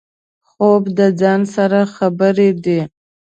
[0.49, 2.81] خوب د ځان سره خبرې دي